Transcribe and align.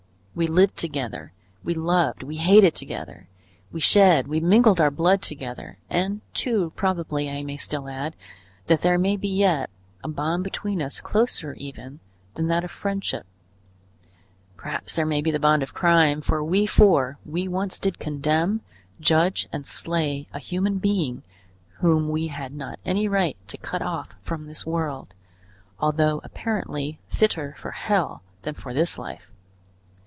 We 0.33 0.47
lived 0.47 0.77
together, 0.77 1.33
we 1.61 1.73
loved, 1.73 2.23
we 2.23 2.37
hated 2.37 2.73
together; 2.73 3.27
we 3.69 3.81
shed, 3.81 4.29
we 4.29 4.39
mingled 4.39 4.79
our 4.79 4.89
blood 4.89 5.21
together, 5.21 5.77
and 5.89 6.21
too 6.33 6.71
probably, 6.77 7.29
I 7.29 7.43
may 7.43 7.57
still 7.57 7.89
add, 7.89 8.15
that 8.67 8.81
there 8.81 8.97
may 8.97 9.17
be 9.17 9.27
yet 9.27 9.69
a 10.05 10.07
bond 10.07 10.45
between 10.45 10.81
us 10.81 11.01
closer 11.01 11.53
even 11.55 11.99
than 12.35 12.47
that 12.47 12.63
of 12.63 12.71
friendship; 12.71 13.25
perhaps 14.55 14.95
there 14.95 15.05
may 15.05 15.21
be 15.21 15.31
the 15.31 15.37
bond 15.39 15.63
of 15.63 15.73
crime; 15.73 16.21
for 16.21 16.41
we 16.41 16.65
four, 16.65 17.19
we 17.25 17.49
once 17.49 17.77
did 17.77 17.99
condemn, 17.99 18.61
judge 19.01 19.49
and 19.51 19.65
slay 19.65 20.29
a 20.31 20.39
human 20.39 20.77
being 20.77 21.23
whom 21.79 22.07
we 22.07 22.27
had 22.27 22.53
not 22.53 22.79
any 22.85 23.05
right 23.05 23.35
to 23.49 23.57
cut 23.57 23.81
off 23.81 24.15
from 24.21 24.45
this 24.45 24.65
world, 24.65 25.13
although 25.77 26.21
apparently 26.23 26.99
fitter 27.09 27.53
for 27.57 27.71
hell 27.71 28.23
than 28.43 28.53
for 28.53 28.73
this 28.73 28.97
life. 28.97 29.27